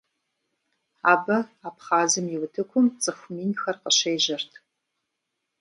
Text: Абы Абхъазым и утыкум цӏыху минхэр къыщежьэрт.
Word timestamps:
Абы 1.11 1.37
Абхъазым 1.67 2.25
и 2.35 2.37
утыкум 2.43 2.85
цӏыху 3.01 3.33
минхэр 3.35 3.75
къыщежьэрт. 3.81 4.51